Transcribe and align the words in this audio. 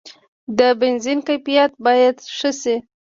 د 0.57 0.59
بنزین 0.79 1.19
کیفیت 1.27 1.71
باید 1.85 2.15
ښه 2.37 2.51
شي. 2.61 2.75